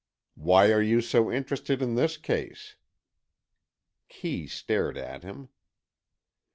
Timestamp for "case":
2.17-2.75